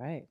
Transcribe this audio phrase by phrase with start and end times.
[0.00, 0.28] Right.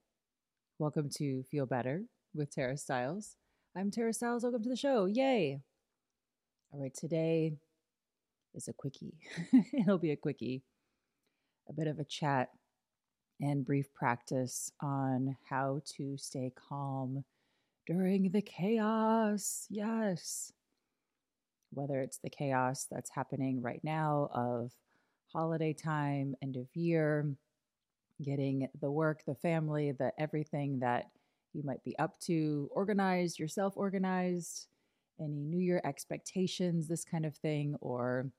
[0.80, 2.04] Welcome to Feel Better
[2.34, 3.36] with Tara Stiles.
[3.76, 4.44] I'm Tara Stiles.
[4.44, 5.08] Welcome to the show.
[5.08, 5.60] Yay.
[6.72, 6.94] All right.
[6.94, 7.58] Today
[8.56, 9.16] is a quickie.
[9.78, 10.64] It'll be a quickie,
[11.68, 12.48] a bit of a chat
[13.42, 17.26] and brief practice on how to stay calm
[17.86, 19.66] during the chaos.
[19.70, 20.54] Yes.
[21.74, 24.72] Whether it's the chaos that's happening right now of
[25.34, 27.36] holiday time, end of year,
[28.24, 31.06] getting the work, the family, the everything that
[31.54, 34.68] you might be up to organized, yourself organized,
[35.20, 38.32] any New Year expectations, this kind of thing, or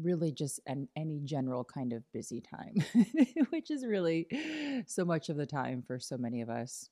[0.00, 2.74] really just an any general kind of busy time,
[3.50, 4.26] which is really
[4.86, 6.88] so much of the time for so many of us.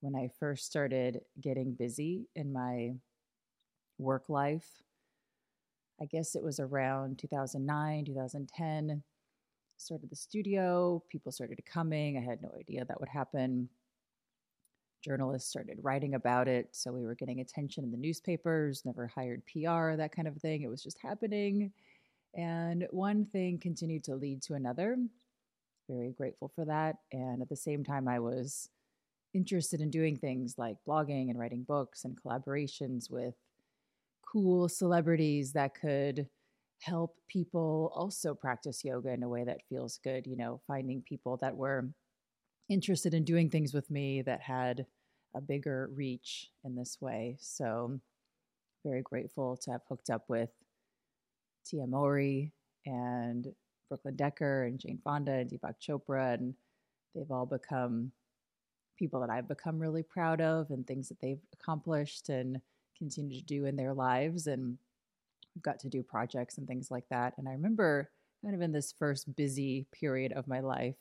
[0.00, 2.92] When I first started getting busy in my
[3.98, 4.82] work life,
[6.00, 9.02] I guess it was around 2009, 2010
[9.76, 12.16] started the studio, people started coming.
[12.16, 13.68] I had no idea that would happen.
[15.02, 16.68] Journalists started writing about it.
[16.72, 20.62] So we were getting attention in the newspapers, never hired PR, that kind of thing.
[20.62, 21.72] It was just happening.
[22.34, 24.96] And one thing continued to lead to another.
[25.88, 26.96] Very grateful for that.
[27.12, 28.70] And at the same time, I was
[29.34, 33.34] interested in doing things like blogging and writing books and collaborations with
[34.26, 36.28] cool celebrities that could
[36.80, 41.38] help people also practice yoga in a way that feels good, you know, finding people
[41.38, 41.88] that were
[42.68, 44.86] interested in doing things with me that had
[45.34, 47.36] a bigger reach in this way.
[47.40, 48.00] So,
[48.84, 50.50] very grateful to have hooked up with
[51.64, 52.52] Tia Mowry
[52.84, 53.48] and
[53.88, 56.34] Brooklyn Decker and Jane Fonda and Deepak Chopra.
[56.34, 56.54] And
[57.14, 58.12] they've all become
[58.98, 62.60] people that I've become really proud of and things that they've accomplished and
[62.96, 64.46] continue to do in their lives.
[64.46, 64.78] And
[65.62, 67.34] got to do projects and things like that.
[67.38, 68.10] And I remember
[68.42, 70.96] kind of in this first busy period of my life,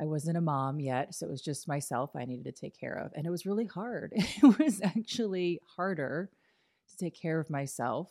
[0.00, 2.94] I wasn't a mom yet, so it was just myself I needed to take care
[2.94, 3.12] of.
[3.14, 4.12] And it was really hard.
[4.42, 6.30] It was actually harder
[6.88, 8.10] to take care of myself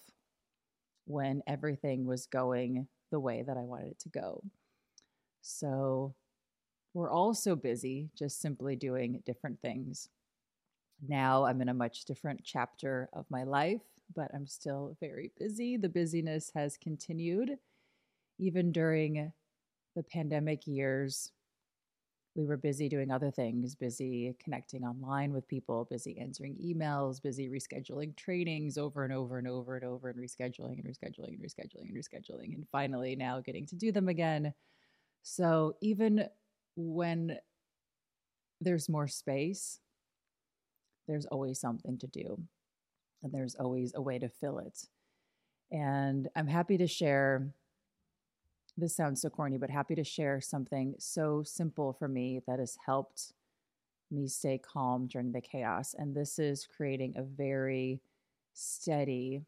[1.05, 4.43] when everything was going the way that I wanted it to go.
[5.41, 6.15] So
[6.93, 10.09] we're all so busy just simply doing different things.
[11.05, 13.81] Now I'm in a much different chapter of my life
[14.15, 15.77] but I'm still very busy.
[15.77, 17.57] The busyness has continued
[18.39, 19.31] even during
[19.95, 21.31] the pandemic years.
[22.35, 27.47] We were busy doing other things, busy connecting online with people, busy answering emails, busy
[27.47, 31.89] rescheduling trainings over and over and over and over and rescheduling and rescheduling and rescheduling
[31.89, 32.55] and rescheduling.
[32.55, 34.53] And finally, now getting to do them again.
[35.21, 36.27] So even
[36.75, 37.37] when
[38.61, 39.79] there's more space,
[41.07, 42.41] there's always something to do
[43.23, 44.87] and there's always a way to fill it.
[45.71, 47.53] And I'm happy to share
[48.77, 52.77] this sounds so corny, but happy to share something so simple for me that has
[52.85, 53.33] helped
[54.09, 55.93] me stay calm during the chaos.
[55.97, 58.01] And this is creating a very
[58.53, 59.43] steady,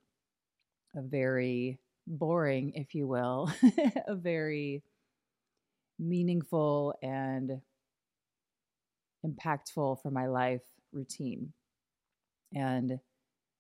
[0.95, 3.51] a very boring, if you will,
[4.07, 4.83] a very
[5.97, 7.61] meaningful and
[9.25, 10.61] impactful for my life
[10.91, 11.53] routine.
[12.53, 12.99] And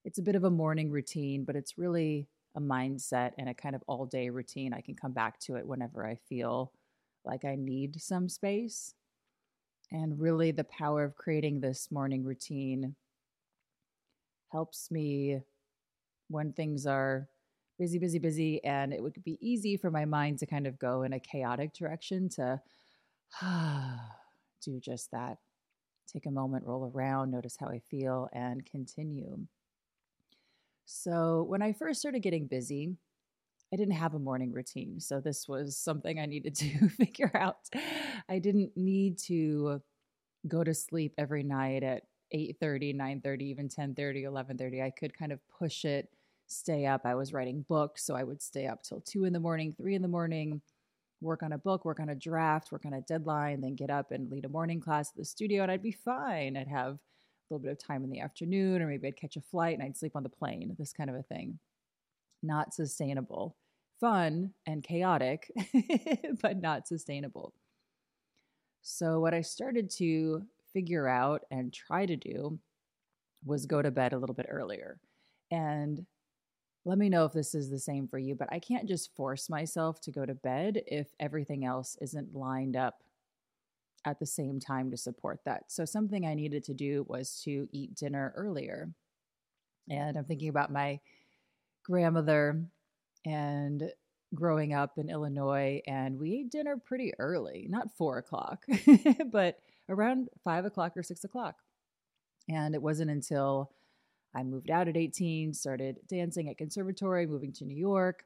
[0.05, 3.75] it's a bit of a morning routine, but it's really a mindset and a kind
[3.75, 4.71] of all day routine.
[4.71, 6.71] I can come back to it whenever I feel
[7.25, 8.93] like I need some space.
[9.91, 12.95] And really, the power of creating this morning routine
[14.51, 15.41] helps me
[16.27, 17.27] when things are
[17.79, 18.63] busy, busy, busy.
[18.63, 21.73] And it would be easy for my mind to kind of go in a chaotic
[21.73, 22.61] direction to
[24.63, 25.39] do just that.
[26.11, 29.47] Take a moment, roll around, notice how I feel, and continue.
[30.85, 32.95] So when I first started getting busy,
[33.73, 34.99] I didn't have a morning routine.
[34.99, 37.57] So this was something I needed to figure out.
[38.29, 39.81] I didn't need to
[40.47, 44.81] go to sleep every night at 8:30, 9:30, even 10:30, 11:30.
[44.81, 46.09] I could kind of push it,
[46.47, 47.03] stay up.
[47.05, 49.95] I was writing books, so I would stay up till 2 in the morning, 3
[49.95, 50.61] in the morning,
[51.21, 54.11] work on a book, work on a draft, work on a deadline, then get up
[54.11, 56.57] and lead a morning class at the studio and I'd be fine.
[56.57, 56.99] I'd have
[57.49, 59.97] little bit of time in the afternoon, or maybe I'd catch a flight and I'd
[59.97, 61.59] sleep on the plane, this kind of a thing.
[62.43, 63.55] Not sustainable.
[63.99, 65.51] Fun and chaotic,
[66.41, 67.53] but not sustainable.
[68.81, 70.43] So, what I started to
[70.73, 72.59] figure out and try to do
[73.45, 74.99] was go to bed a little bit earlier.
[75.51, 76.05] And
[76.83, 79.49] let me know if this is the same for you, but I can't just force
[79.49, 83.01] myself to go to bed if everything else isn't lined up
[84.05, 85.63] at the same time to support that.
[85.67, 88.89] So, something I needed to do was to eat dinner earlier.
[89.89, 90.99] And I'm thinking about my
[91.83, 92.65] grandmother
[93.25, 93.91] and
[94.33, 98.65] growing up in Illinois, and we ate dinner pretty early, not four o'clock,
[99.31, 99.59] but
[99.89, 101.55] around five o'clock or six o'clock.
[102.49, 103.71] And it wasn't until
[104.35, 108.23] I moved out at 18, started dancing at conservatory, moving to New York.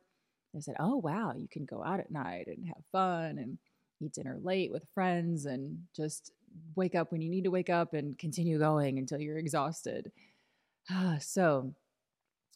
[0.55, 3.59] I said, Oh, wow, you can go out at night and have fun and
[4.00, 6.31] eat dinner late with friends and just
[6.75, 10.12] wake up when you need to wake up and continue going until you're exhausted.
[10.90, 11.74] Ah, so,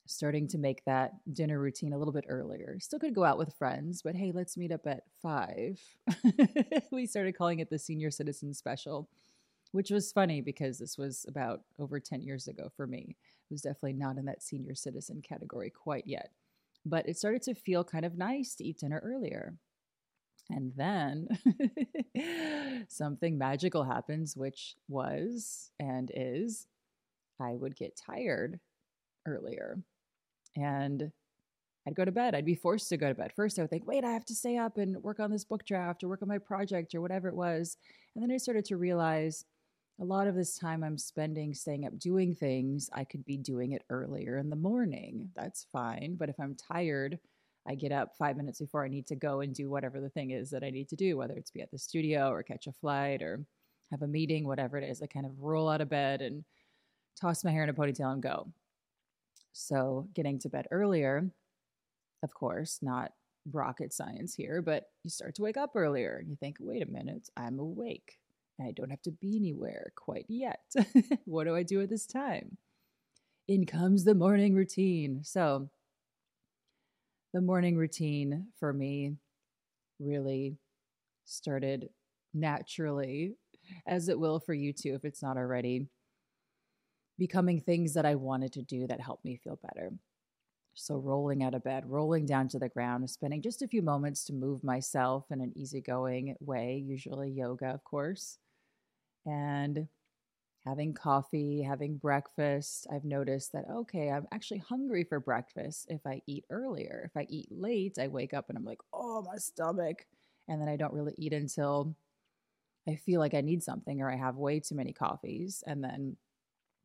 [0.06, 2.78] starting to make that dinner routine a little bit earlier.
[2.80, 5.80] Still could go out with friends, but hey, let's meet up at five.
[6.92, 9.10] we started calling it the senior citizen special,
[9.72, 13.16] which was funny because this was about over 10 years ago for me.
[13.50, 16.32] It was definitely not in that senior citizen category quite yet.
[16.86, 19.54] But it started to feel kind of nice to eat dinner earlier.
[20.50, 21.28] And then
[22.90, 26.68] something magical happens, which was and is
[27.40, 28.60] I would get tired
[29.26, 29.80] earlier
[30.56, 31.12] and
[31.88, 32.34] I'd go to bed.
[32.34, 33.34] I'd be forced to go to bed.
[33.36, 35.66] First, I would think, wait, I have to stay up and work on this book
[35.66, 37.78] draft or work on my project or whatever it was.
[38.16, 39.44] And then I started to realize
[40.00, 43.74] a lot of this time I'm spending staying up doing things, I could be doing
[43.74, 45.30] it earlier in the morning.
[45.36, 46.16] That's fine.
[46.18, 47.20] But if I'm tired,
[47.68, 50.32] I get up five minutes before I need to go and do whatever the thing
[50.32, 52.74] is that I need to do, whether it's be at the studio or catch a
[52.74, 53.46] flight or
[53.92, 55.02] have a meeting, whatever it is.
[55.02, 56.44] I kind of roll out of bed and
[57.20, 58.50] toss my hair in a ponytail and go.
[59.54, 61.30] So, getting to bed earlier,
[62.24, 63.12] of course, not
[63.52, 66.92] rocket science here, but you start to wake up earlier and you think, wait a
[66.92, 68.18] minute, I'm awake
[68.58, 70.62] and I don't have to be anywhere quite yet.
[71.26, 72.58] what do I do at this time?
[73.48, 75.22] In comes the morning routine.
[75.24, 75.70] So,
[77.34, 79.16] the morning routine for me
[80.00, 80.58] really
[81.26, 81.90] started
[82.34, 83.36] naturally,
[83.88, 85.88] as it will for you too, if it's not already
[87.18, 89.92] becoming things that I wanted to do that helped me feel better.
[90.76, 94.26] So, rolling out of bed, rolling down to the ground, spending just a few moments
[94.26, 98.40] to move myself in an easygoing way, usually yoga, of course,
[99.26, 99.88] and
[100.66, 102.88] having coffee, having breakfast.
[102.92, 107.04] I've noticed that, okay, I'm actually hungry for breakfast if I eat earlier.
[107.06, 110.06] If I eat late, I wake up and I'm like, oh, my stomach.
[110.48, 111.96] And then I don't really eat until
[112.88, 115.64] I feel like I need something or I have way too many coffees.
[115.68, 116.16] And then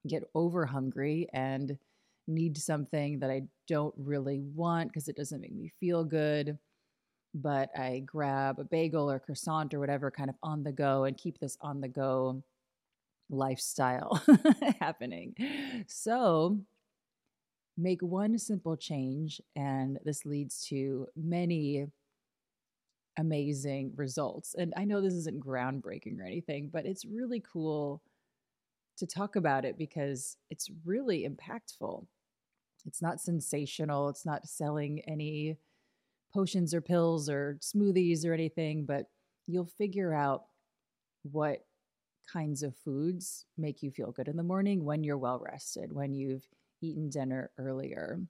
[0.07, 1.79] get over hungry and
[2.27, 6.59] need something that I don't really want because it doesn't make me feel good.
[7.35, 11.17] But I grab a bagel or croissant or whatever kind of on the go and
[11.17, 12.43] keep this on the go
[13.31, 14.23] lifestyle
[14.81, 15.35] happening.
[15.87, 16.59] So,
[17.77, 21.87] make one simple change, and this leads to many
[23.19, 24.55] amazing results.
[24.55, 28.03] And I know this isn't groundbreaking or anything, but it's really cool
[28.99, 32.07] to talk about it because it's really impactful.
[32.87, 35.57] It's not sensational, it's not selling any
[36.33, 39.07] potions or pills or smoothies or anything, but
[39.47, 40.45] you'll figure out
[41.23, 41.65] what
[42.31, 46.15] kinds of foods make you feel good in the morning when you're well rested, when
[46.15, 46.47] you've
[46.83, 48.21] eaten dinner earlier.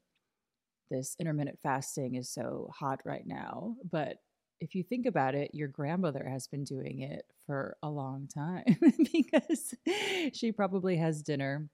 [0.91, 4.19] This intermittent fasting is so hot right now, but
[4.61, 8.65] if you think about it, your grandmother has been doing it for a long time
[9.13, 9.75] because
[10.33, 11.69] she probably has dinner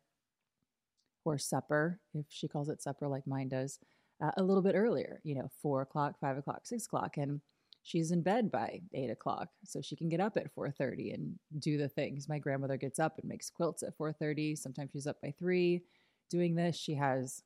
[1.24, 3.78] or supper, if she calls it supper like mine does,
[4.22, 7.16] uh, a little bit earlier, you know, four o'clock, five o'clock, six o'clock.
[7.16, 7.40] And
[7.84, 9.48] she's in bed by eight o'clock.
[9.64, 12.28] So she can get up at 4.30 and do the things.
[12.28, 14.58] My grandmother gets up and makes quilts at 4.30.
[14.58, 15.82] Sometimes she's up by three
[16.30, 16.74] doing this.
[16.74, 17.42] She has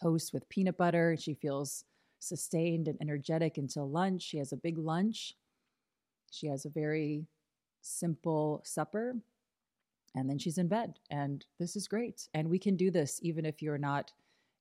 [0.00, 1.16] toast with peanut butter.
[1.18, 1.84] She feels
[2.20, 4.22] sustained and energetic until lunch.
[4.22, 5.34] She has a big lunch.
[6.30, 7.26] She has a very
[7.80, 9.16] simple supper.
[10.14, 10.98] And then she's in bed.
[11.10, 12.28] And this is great.
[12.34, 14.12] And we can do this even if you're not,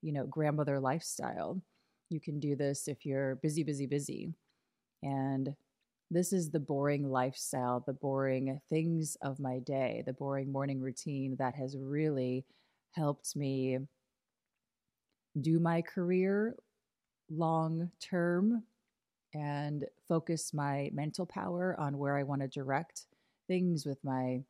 [0.01, 1.61] you know, grandmother lifestyle.
[2.09, 4.33] You can do this if you're busy, busy, busy.
[5.03, 5.55] And
[6.10, 11.36] this is the boring lifestyle, the boring things of my day, the boring morning routine
[11.39, 12.46] that has really
[12.91, 13.79] helped me
[15.39, 16.55] do my career
[17.29, 18.63] long term
[19.34, 23.05] and focus my mental power on where I want to direct
[23.48, 24.43] things with my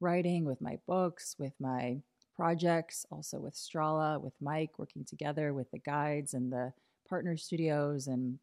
[0.00, 1.98] writing, with my books, with my
[2.34, 6.72] projects, also with Strala, with Mike, working together with the guides and the
[7.08, 8.38] partner studios and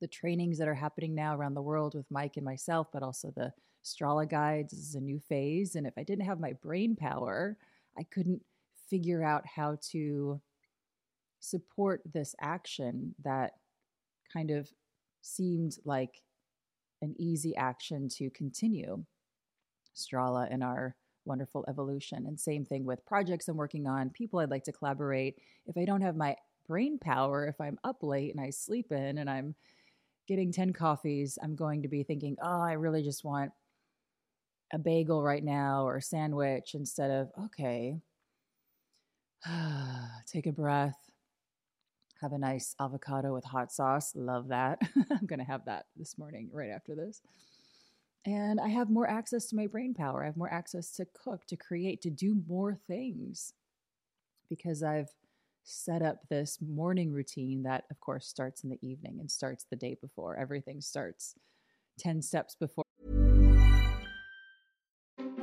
[0.00, 3.32] the trainings that are happening now around the world with Mike and myself, but also
[3.36, 3.52] the
[3.84, 4.72] Strala guides.
[4.72, 5.74] Is a new phase.
[5.76, 7.56] And if I didn't have my brain power,
[7.98, 8.42] I couldn't
[8.88, 10.40] figure out how to
[11.38, 13.52] support this action that
[14.32, 14.70] kind of
[15.22, 16.22] seemed like
[17.02, 19.04] an easy action to continue.
[19.94, 22.26] Strala and our wonderful evolution.
[22.26, 25.36] And same thing with projects I'm working on, people I'd like to collaborate.
[25.66, 29.18] If I don't have my brain power, if I'm up late and I sleep in
[29.18, 29.54] and I'm
[30.28, 33.52] getting 10 coffees, I'm going to be thinking, oh, I really just want
[34.72, 37.96] a bagel right now or a sandwich instead of, okay,
[40.26, 40.96] take a breath,
[42.20, 44.12] have a nice avocado with hot sauce.
[44.14, 44.80] Love that.
[45.10, 47.22] I'm going to have that this morning right after this.
[48.26, 50.22] And I have more access to my brain power.
[50.22, 53.54] I have more access to cook, to create, to do more things
[54.50, 55.08] because I've
[55.70, 59.76] set up this morning routine that, of course, starts in the evening and starts the
[59.76, 60.36] day before.
[60.36, 61.34] Everything starts
[61.98, 62.84] 10 steps before.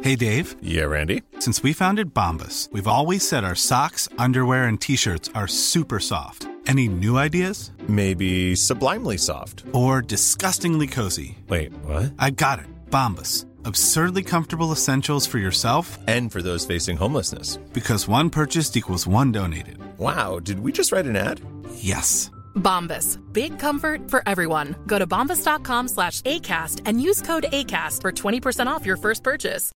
[0.02, 0.56] Hey, Dave.
[0.62, 1.24] Yeah, Randy.
[1.40, 6.00] Since we founded Bombas, we've always said our socks, underwear, and t shirts are super
[6.00, 6.48] soft.
[6.68, 7.72] Any new ideas?
[7.88, 9.64] Maybe sublimely soft.
[9.74, 11.38] Or disgustingly cozy.
[11.48, 12.14] Wait, what?
[12.20, 12.68] I got it.
[12.90, 13.47] Bombas.
[13.68, 17.58] Absurdly comfortable essentials for yourself and for those facing homelessness.
[17.74, 19.78] Because one purchased equals one donated.
[19.98, 21.42] Wow, did we just write an ad?
[21.76, 22.32] Yes.
[22.56, 23.18] Bombas.
[23.34, 24.78] Big comfort for everyone.
[24.88, 29.74] Go to bombas.com slash ACAST and use code ACAST for 20% off your first purchase.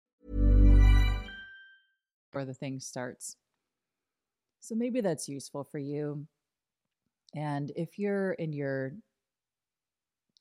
[2.31, 3.35] Where the thing starts.
[4.61, 6.27] So maybe that's useful for you.
[7.35, 8.93] And if you're in your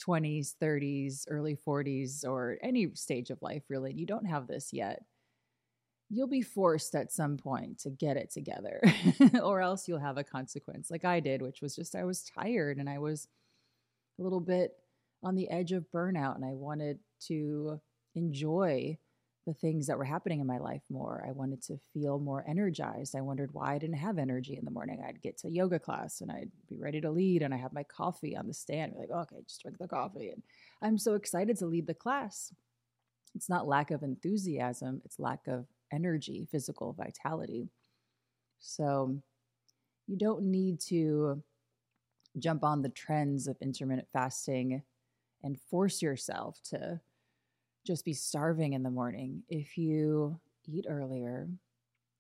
[0.07, 5.03] 20s, 30s, early 40s, or any stage of life, really, you don't have this yet,
[6.09, 8.81] you'll be forced at some point to get it together,
[9.43, 12.79] or else you'll have a consequence, like I did, which was just I was tired
[12.79, 13.29] and I was
[14.19, 14.73] a little bit
[15.23, 17.81] on the edge of burnout, and I wanted to
[18.15, 18.99] enjoy
[19.51, 21.25] the things that were happening in my life more.
[21.27, 23.17] I wanted to feel more energized.
[23.17, 25.03] I wondered why I didn't have energy in the morning.
[25.05, 27.83] I'd get to yoga class and I'd be ready to lead and I have my
[27.83, 28.93] coffee on the stand.
[28.97, 30.31] Like, okay, just drink the coffee.
[30.31, 30.43] And
[30.83, 32.53] I'm so excited to lead the class.
[33.35, 37.71] It's not lack of enthusiasm, it's lack of energy, physical vitality.
[38.61, 39.21] So
[40.07, 41.43] you don't need to
[42.39, 44.83] jump on the trends of intermittent fasting
[45.43, 47.01] and force yourself to
[47.87, 49.43] just be starving in the morning.
[49.49, 51.49] If you eat earlier,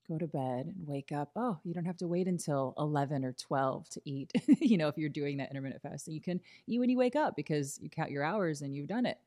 [0.08, 3.32] go to bed and wake up, oh, you don't have to wait until 11 or
[3.32, 4.32] 12 to eat.
[4.60, 7.36] you know, if you're doing that intermittent fasting, you can eat when you wake up
[7.36, 9.18] because you count your hours and you've done it.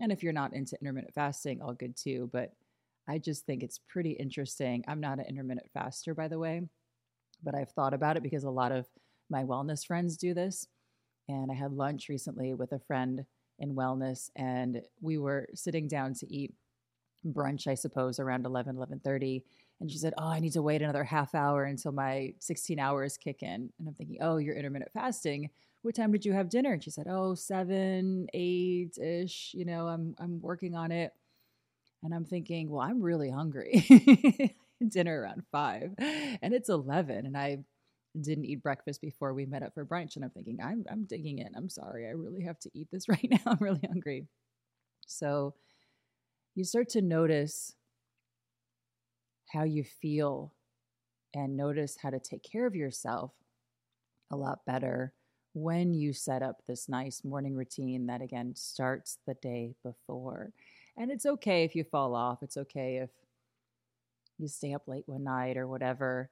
[0.00, 2.30] And if you're not into intermittent fasting, all good too.
[2.32, 2.52] But
[3.06, 4.84] I just think it's pretty interesting.
[4.88, 6.62] I'm not an intermittent faster, by the way,
[7.42, 8.86] but I've thought about it because a lot of
[9.30, 10.66] my wellness friends do this.
[11.28, 13.24] And I had lunch recently with a friend
[13.58, 16.54] in wellness and we were sitting down to eat
[17.26, 19.42] brunch i suppose around 11 11.30
[19.80, 23.16] and she said oh i need to wait another half hour until my 16 hours
[23.16, 23.70] kick in.
[23.78, 25.50] And i'm thinking oh you're intermittent fasting.
[25.82, 26.72] What time did you have dinner?
[26.72, 31.12] And she said oh seven eight ish you know i'm i'm working on it.
[32.02, 34.56] And i'm thinking well i'm really hungry.
[34.88, 37.58] Dinner around five and it's 11 and i
[38.20, 41.38] didn't eat breakfast before we met up for brunch and i'm thinking i'm i'm digging
[41.38, 41.52] in.
[41.56, 42.06] I'm sorry.
[42.06, 43.38] I really have to eat this right now.
[43.46, 44.26] I'm really hungry.
[45.06, 45.54] So
[46.54, 47.74] you start to notice
[49.52, 50.52] how you feel
[51.34, 53.32] and notice how to take care of yourself
[54.30, 55.12] a lot better
[55.52, 60.52] when you set up this nice morning routine that again starts the day before.
[60.96, 62.42] And it's okay if you fall off.
[62.42, 63.10] It's okay if
[64.38, 66.30] you stay up late one night or whatever.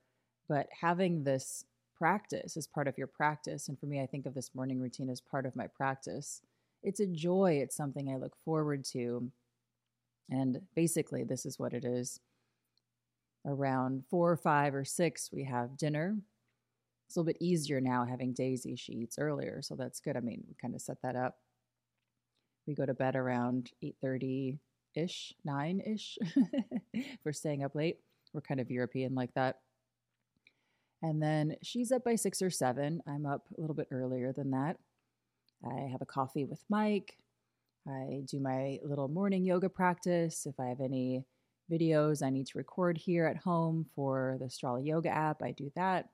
[0.48, 1.64] But having this
[2.02, 3.68] practice as part of your practice.
[3.68, 6.42] And for me, I think of this morning routine as part of my practice.
[6.82, 9.30] It's a joy, it's something I look forward to.
[10.28, 12.18] And basically, this is what it is.
[13.46, 16.16] Around four or five or six, we have dinner.
[17.06, 18.74] It's a little bit easier now having Daisy.
[18.74, 20.16] She eats earlier, so that's good.
[20.16, 21.36] I mean, we kind of set that up.
[22.66, 24.58] We go to bed around 8:30
[24.96, 26.18] ish, 9 ish.
[27.22, 28.00] for staying up late.
[28.32, 29.60] We're kind of European like that.
[31.02, 33.02] And then she's up by six or seven.
[33.06, 34.76] I'm up a little bit earlier than that.
[35.64, 37.18] I have a coffee with Mike.
[37.86, 40.46] I do my little morning yoga practice.
[40.46, 41.24] If I have any
[41.70, 45.72] videos I need to record here at home for the Strala Yoga app, I do
[45.74, 46.08] that.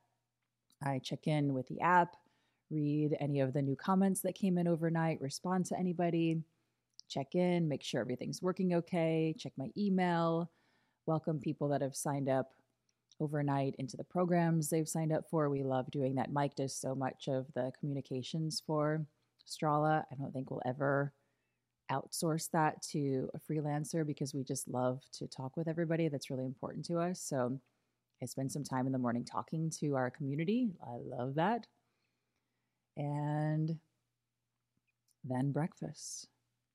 [0.83, 2.17] I check in with the app,
[2.71, 6.43] read any of the new comments that came in overnight, respond to anybody,
[7.09, 10.51] check in, make sure everything's working okay, check my email,
[11.07, 12.53] welcome people that have signed up
[13.21, 15.49] overnight into the programs they've signed up for.
[15.49, 16.33] We love doing that.
[16.33, 19.05] Mike does so much of the communications for
[19.47, 20.05] Strala.
[20.11, 21.13] I don't think we'll ever
[21.91, 26.09] outsource that to a freelancer because we just love to talk with everybody.
[26.09, 27.21] That's really important to us.
[27.21, 27.59] So
[28.23, 30.71] I spend some time in the morning talking to our community.
[30.83, 31.67] I love that.
[32.97, 33.79] And
[35.25, 36.29] then breakfast.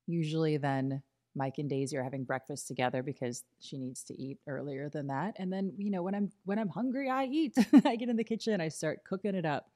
[0.07, 1.01] Usually, then
[1.35, 5.35] Mike and Daisy are having breakfast together because she needs to eat earlier than that.
[5.37, 7.55] And then, you know, when I'm when I'm hungry, I eat.
[7.85, 9.69] I get in the kitchen, I start cooking it up.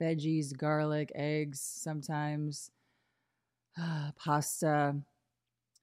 [0.00, 2.70] Veggies, garlic, eggs, sometimes
[4.16, 4.96] pasta,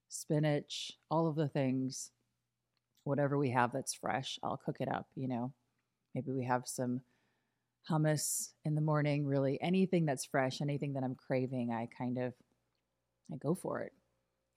[0.08, 2.10] spinach, all of the things.
[3.04, 5.52] Whatever we have that's fresh, I'll cook it up, you know.
[6.14, 7.02] Maybe we have some
[7.88, 12.32] hummus in the morning, really anything that's fresh, anything that I'm craving, I kind of
[13.32, 13.92] I go for it.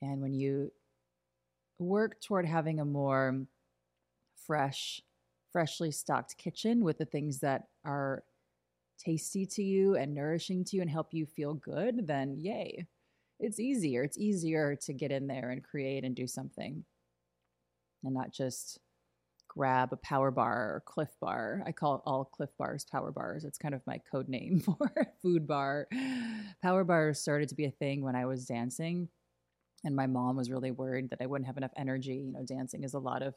[0.02, 0.72] And when you
[1.78, 3.46] work toward having a more
[4.46, 5.02] fresh,
[5.52, 8.24] freshly stocked kitchen with the things that are
[8.98, 12.86] tasty to you and nourishing to you and help you feel good, then yay.
[13.40, 14.04] It's easier.
[14.04, 16.84] It's easier to get in there and create and do something
[18.04, 18.80] and not just
[19.48, 21.64] grab a power bar or Clif Bar.
[21.66, 23.46] I call all Clif Bars power bars.
[23.46, 25.88] It's kind of my code name for food bar.
[26.62, 29.10] Power bars started to be a thing when I was dancing
[29.84, 32.16] and my mom was really worried that I wouldn't have enough energy.
[32.16, 33.36] You know, dancing is a lot of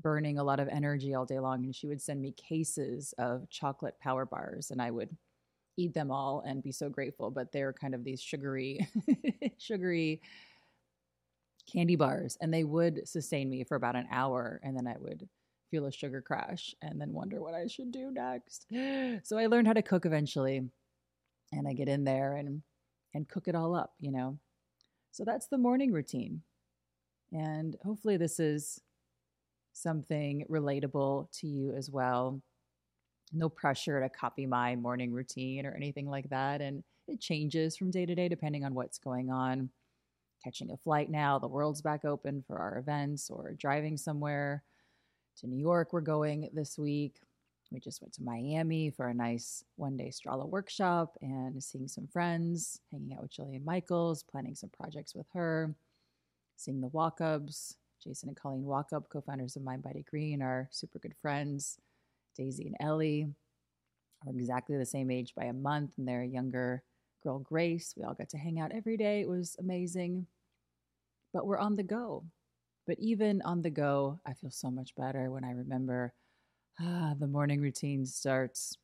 [0.00, 1.64] burning a lot of energy all day long.
[1.64, 5.16] And she would send me cases of chocolate power bars, and I would
[5.76, 7.30] eat them all and be so grateful.
[7.30, 8.86] But they're kind of these sugary,
[9.58, 10.20] sugary
[11.70, 15.28] candy bars, and they would sustain me for about an hour, and then I would
[15.70, 18.66] feel a sugar crash and then wonder what I should do next.
[19.22, 20.62] So I learned how to cook eventually,
[21.52, 22.62] and I get in there and
[23.14, 24.38] and cook it all up, you know.
[25.12, 26.42] So that's the morning routine.
[27.32, 28.80] And hopefully, this is
[29.72, 32.42] something relatable to you as well.
[33.32, 36.60] No pressure to copy my morning routine or anything like that.
[36.60, 39.70] And it changes from day to day depending on what's going on.
[40.42, 44.62] Catching a flight now, the world's back open for our events, or driving somewhere
[45.38, 47.20] to New York, we're going this week.
[47.70, 52.08] We just went to Miami for a nice one day Strala workshop and seeing some
[52.08, 55.74] friends, hanging out with Jillian Michaels, planning some projects with her,
[56.56, 57.76] seeing the Wachobs.
[58.02, 61.78] Jason and Colleen Wachob, co founders of mindbodygreen, are super good friends.
[62.36, 63.28] Daisy and Ellie
[64.26, 66.82] are exactly the same age by a month, and their younger
[67.22, 67.94] girl, Grace.
[67.96, 69.20] We all got to hang out every day.
[69.20, 70.26] It was amazing.
[71.32, 72.24] But we're on the go.
[72.86, 76.14] But even on the go, I feel so much better when I remember
[76.78, 78.76] Ah, the morning routine starts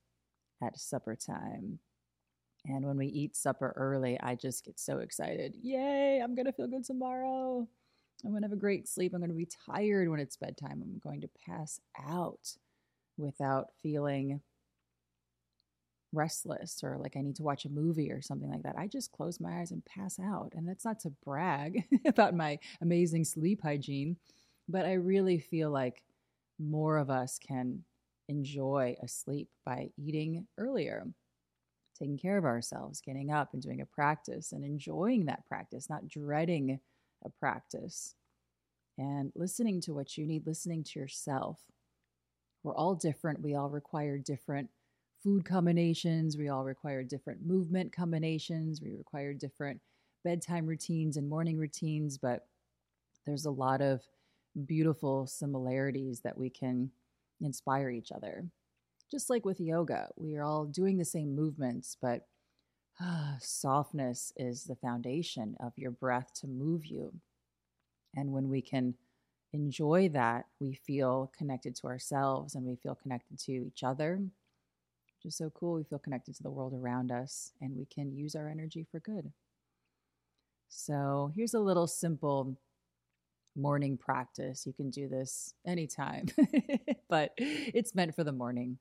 [0.62, 1.78] at supper time.
[2.66, 5.54] And when we eat supper early, I just get so excited.
[5.62, 7.66] Yay, I'm going to feel good tomorrow.
[8.24, 9.12] I'm going to have a great sleep.
[9.14, 10.82] I'm going to be tired when it's bedtime.
[10.82, 12.56] I'm going to pass out
[13.16, 14.40] without feeling
[16.12, 18.76] restless or like I need to watch a movie or something like that.
[18.78, 20.52] I just close my eyes and pass out.
[20.56, 24.16] And that's not to brag about my amazing sleep hygiene,
[24.68, 26.02] but I really feel like
[26.58, 27.84] more of us can
[28.28, 31.06] enjoy a sleep by eating earlier,
[31.98, 36.08] taking care of ourselves, getting up and doing a practice and enjoying that practice, not
[36.08, 36.80] dreading
[37.24, 38.14] a practice,
[38.98, 41.60] and listening to what you need, listening to yourself.
[42.62, 43.42] We're all different.
[43.42, 44.70] We all require different
[45.22, 46.36] food combinations.
[46.36, 48.80] We all require different movement combinations.
[48.82, 49.80] We require different
[50.24, 52.46] bedtime routines and morning routines, but
[53.24, 54.02] there's a lot of
[54.64, 56.90] beautiful similarities that we can
[57.40, 58.44] inspire each other.
[59.10, 62.26] Just like with yoga, we are all doing the same movements, but
[63.00, 67.12] uh, softness is the foundation of your breath to move you.
[68.14, 68.94] And when we can
[69.52, 75.26] enjoy that, we feel connected to ourselves and we feel connected to each other, which
[75.26, 75.74] is so cool.
[75.74, 79.00] We feel connected to the world around us and we can use our energy for
[79.00, 79.32] good.
[80.68, 82.58] So, here's a little simple
[83.56, 84.66] morning practice.
[84.66, 86.26] You can do this anytime,
[87.08, 88.78] but it's meant for the morning.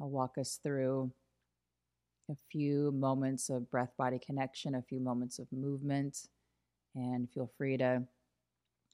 [0.00, 1.10] I'll walk us through
[2.30, 6.28] a few moments of breath body connection, a few moments of movement,
[6.94, 8.02] and feel free to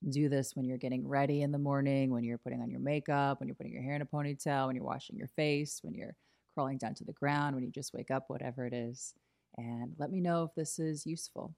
[0.09, 3.41] do this when you're getting ready in the morning, when you're putting on your makeup,
[3.41, 6.15] when you're putting your hair in a ponytail, when you're washing your face, when you're
[6.55, 9.15] crawling down to the ground, when you just wake up, whatever it is.
[9.57, 11.55] And let me know if this is useful.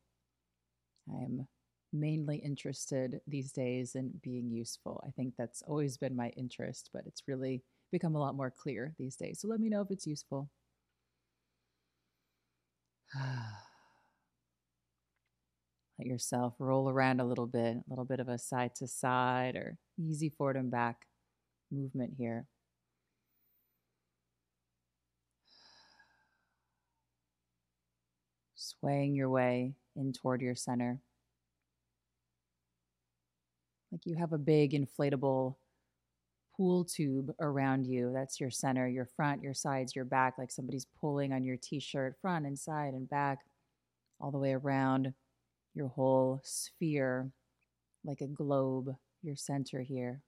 [1.10, 1.46] I am
[1.92, 5.02] mainly interested these days in being useful.
[5.06, 8.94] I think that's always been my interest, but it's really become a lot more clear
[8.98, 9.40] these days.
[9.40, 10.50] So let me know if it's useful.
[15.98, 19.56] Let yourself roll around a little bit, a little bit of a side to side
[19.56, 21.06] or easy forward and back
[21.72, 22.46] movement here.
[28.54, 31.00] Swaying your way in toward your center.
[33.90, 35.56] Like you have a big inflatable
[36.56, 38.12] pool tube around you.
[38.12, 41.80] That's your center, your front, your sides, your back, like somebody's pulling on your t
[41.80, 43.38] shirt, front and side and back,
[44.20, 45.14] all the way around
[45.74, 47.30] your whole sphere,
[48.04, 50.22] like a globe, your center here.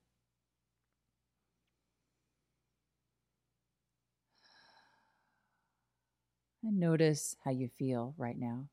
[6.62, 8.68] And notice how you feel right now.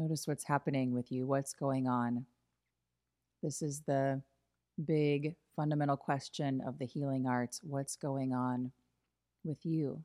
[0.00, 2.24] Notice what's happening with you, what's going on.
[3.42, 4.22] This is the
[4.82, 8.72] big fundamental question of the healing arts what's going on
[9.44, 10.02] with you?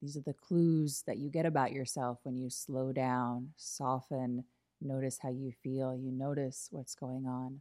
[0.00, 4.44] These are the clues that you get about yourself when you slow down, soften,
[4.80, 7.60] notice how you feel, you notice what's going on.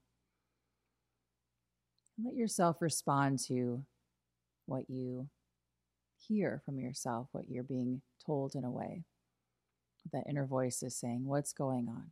[2.23, 3.83] Let yourself respond to
[4.67, 5.27] what you
[6.29, 9.03] hear from yourself, what you're being told in a way.
[10.11, 12.11] That inner voice is saying, What's going on?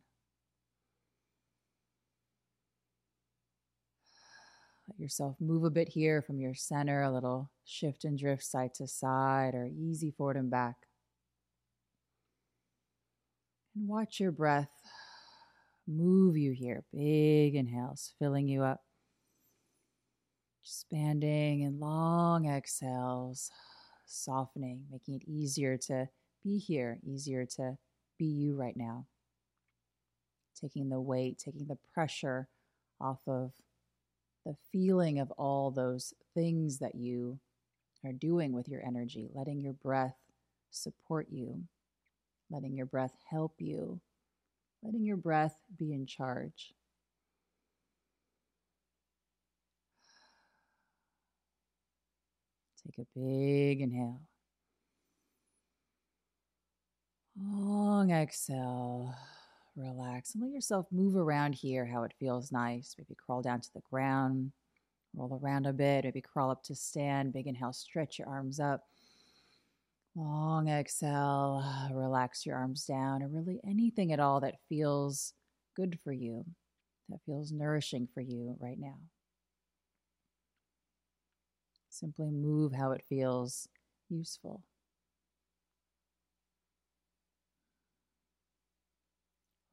[4.88, 8.74] Let yourself move a bit here from your center, a little shift and drift side
[8.74, 10.76] to side or easy forward and back.
[13.74, 14.70] And watch your breath
[15.88, 16.84] move you here.
[16.92, 18.82] Big inhales, filling you up.
[20.62, 23.50] Expanding and long exhales,
[24.04, 26.08] softening, making it easier to
[26.44, 27.78] be here, easier to
[28.18, 29.06] be you right now.
[30.60, 32.48] Taking the weight, taking the pressure
[33.00, 33.52] off of
[34.44, 37.38] the feeling of all those things that you
[38.04, 40.16] are doing with your energy, letting your breath
[40.70, 41.62] support you,
[42.50, 44.00] letting your breath help you,
[44.82, 46.72] letting your breath be in charge.
[52.84, 54.20] Take a big inhale.
[57.40, 59.14] Long exhale.
[59.76, 62.96] Relax and let yourself move around here how it feels nice.
[62.98, 64.50] Maybe crawl down to the ground,
[65.14, 67.32] roll around a bit, maybe crawl up to stand.
[67.32, 68.84] Big inhale, stretch your arms up.
[70.16, 75.32] Long exhale, relax your arms down, or really anything at all that feels
[75.76, 76.44] good for you,
[77.08, 78.98] that feels nourishing for you right now.
[81.88, 83.68] Simply move how it feels
[84.08, 84.64] useful.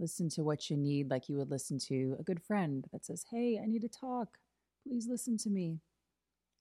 [0.06, 3.26] Listen to what you need like you would listen to a good friend that says,
[3.32, 4.38] Hey, I need to talk.
[4.84, 5.80] Please listen to me.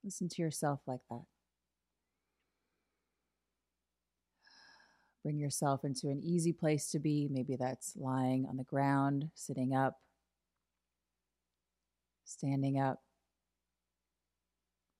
[0.02, 1.24] Listen to yourself like that.
[5.22, 7.28] Bring yourself into an easy place to be.
[7.30, 9.98] Maybe that's lying on the ground, sitting up,
[12.24, 13.02] standing up.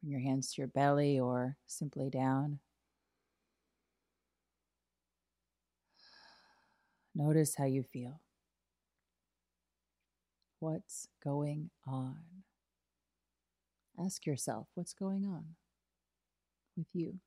[0.02, 2.58] Bring your hands to your belly or simply down.
[7.14, 8.20] Notice how you feel.
[10.64, 12.16] What's going on?
[14.02, 15.44] Ask yourself what's going on
[16.74, 17.20] with you.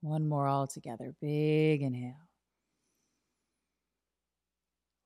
[0.00, 1.14] One more all together.
[1.20, 2.14] Big inhale.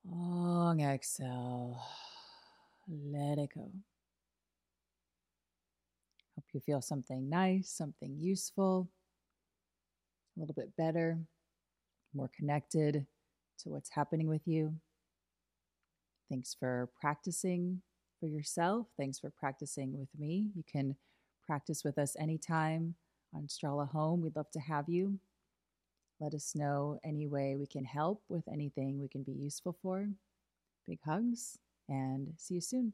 [0.09, 1.81] Long exhale.
[2.87, 3.73] Let it go.
[6.35, 8.87] Hope you feel something nice, something useful,
[10.37, 11.19] a little bit better
[12.15, 13.05] more connected
[13.59, 14.75] to what's happening with you.
[16.29, 17.81] Thanks for practicing
[18.19, 18.87] for yourself.
[18.97, 20.51] Thanks for practicing with me.
[20.55, 20.95] You can
[21.45, 22.95] practice with us anytime
[23.35, 24.21] on Strala Home.
[24.21, 25.19] We'd love to have you.
[26.19, 30.07] Let us know any way we can help with anything we can be useful for.
[30.87, 31.57] Big hugs
[31.89, 32.93] and see you soon.